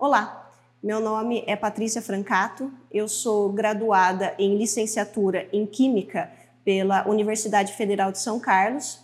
[0.00, 0.50] Olá,
[0.82, 6.32] meu nome é Patrícia Francato, eu sou graduada em licenciatura em Química
[6.64, 8.98] pela Universidade Federal de São Carlos,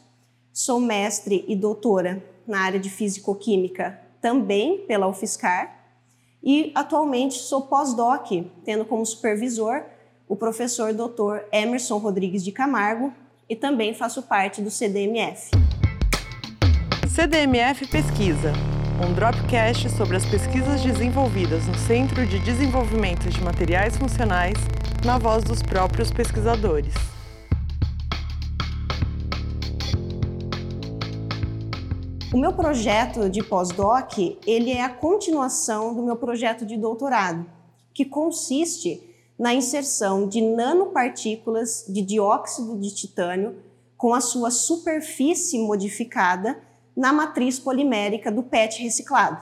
[0.54, 5.76] sou mestre e doutora na área de Físico-Química também pela UFSCar
[6.42, 8.30] e atualmente sou pós-doc,
[8.64, 9.84] tendo como supervisor
[10.26, 11.44] o professor Dr.
[11.52, 13.12] Emerson Rodrigues de Camargo
[13.50, 15.50] e também faço parte do CDMF.
[17.14, 18.54] CDMF Pesquisa,
[19.04, 24.56] um dropcast sobre as pesquisas desenvolvidas no Centro de Desenvolvimento de Materiais Funcionais,
[25.04, 26.94] na voz dos próprios pesquisadores.
[32.32, 34.16] O meu projeto de pós-doc,
[34.46, 37.44] ele é a continuação do meu projeto de doutorado,
[37.92, 43.56] que consiste na inserção de nanopartículas de dióxido de titânio
[43.96, 46.58] com a sua superfície modificada
[46.96, 49.40] na matriz polimérica do PET reciclado,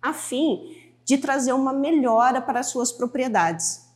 [0.00, 3.86] a fim de trazer uma melhora para suas propriedades.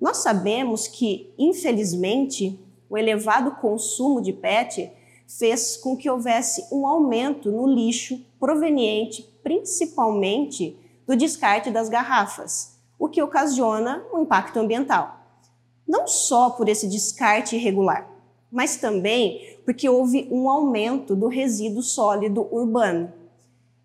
[0.00, 4.92] Nós sabemos que, infelizmente, o elevado consumo de PET
[5.26, 13.08] fez com que houvesse um aumento no lixo proveniente principalmente do descarte das garrafas, o
[13.08, 15.18] que ocasiona um impacto ambiental.
[15.86, 18.08] Não só por esse descarte irregular,
[18.52, 23.10] mas também porque houve um aumento do resíduo sólido urbano.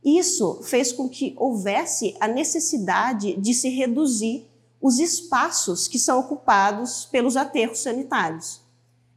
[0.03, 4.45] Isso fez com que houvesse a necessidade de se reduzir
[4.81, 8.61] os espaços que são ocupados pelos aterros sanitários.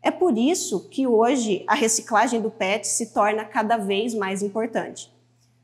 [0.03, 5.13] É por isso que hoje a reciclagem do PET se torna cada vez mais importante.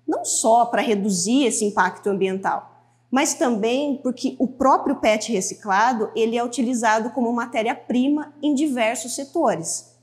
[0.07, 2.76] Não só para reduzir esse impacto ambiental,
[3.17, 9.97] mas também porque o próprio PET reciclado ele é utilizado como matéria-prima em diversos setores.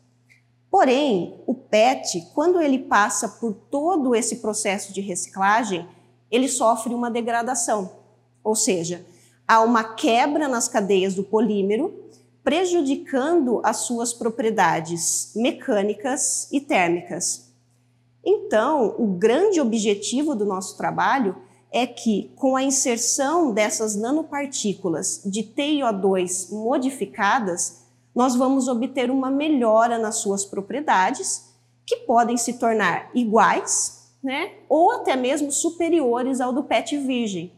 [0.67, 5.87] Porém, o PET, quando ele passa por todo esse processo de reciclagem,
[6.31, 7.91] ele sofre uma degradação,
[8.43, 9.05] ou seja,
[9.47, 11.93] há uma quebra nas cadeias do polímero
[12.43, 17.53] prejudicando as suas propriedades mecânicas e térmicas.
[18.25, 21.52] Então, o grande objetivo do nosso trabalho é
[21.87, 30.17] que, com a inserção dessas nanopartículas de TiO2 modificadas, nós vamos obter uma melhora nas
[30.17, 31.51] suas propriedades,
[31.85, 37.51] que podem se tornar iguais, né, ou até mesmo superiores ao do PET virgem.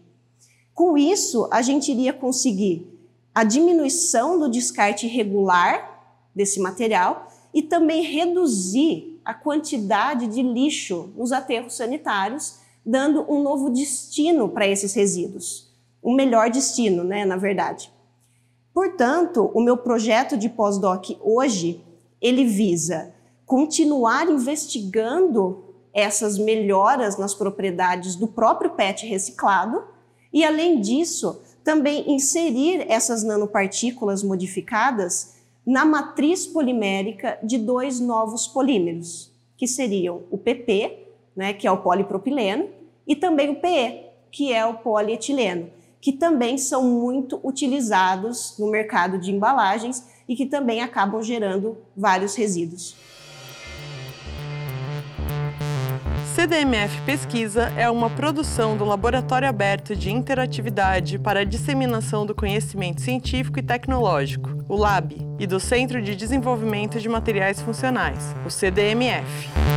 [0.74, 2.88] Com isso, a gente iria conseguir
[3.34, 11.32] a diminuição do descarte irregular desse material e também reduzir a quantidade de lixo nos
[11.32, 15.74] aterros sanitários, dando um novo destino para esses resíduos.
[16.04, 17.92] Um melhor destino, né, na verdade.
[18.74, 21.84] Portanto, o meu projeto de pós-doc hoje,
[22.22, 23.14] ele visa
[23.46, 25.64] continuar investigando
[25.94, 29.84] essas melhoras nas propriedades do próprio PET reciclado
[30.34, 35.36] e, além disso, também inserir essas nanopartículas modificadas
[35.66, 41.05] na matriz polimérica de dois novos polímeros, que seriam o PP,
[41.36, 42.70] né, que é o polipropileno,
[43.08, 45.70] e também o PE, que é o polietileno,
[46.02, 52.36] que também são muito utilizados no mercado de embalagens e que também acabam gerando vários
[52.36, 52.96] resíduos.
[56.36, 63.00] CDMF Pesquisa é uma produção do Laboratório Aberto de Interatividade para a Disseminação do Conhecimento
[63.00, 69.75] Científico e Tecnológico, o LAB, e do Centro de Desenvolvimento de Materiais Funcionais, o CDMF.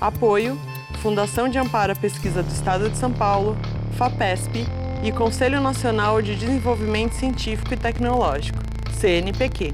[0.00, 0.58] Apoio
[1.02, 3.58] Fundação de Amparo à Pesquisa do Estado de São Paulo,
[3.98, 4.66] FAPESP
[5.02, 8.58] e Conselho Nacional de Desenvolvimento Científico e Tecnológico,
[8.98, 9.70] CNPq.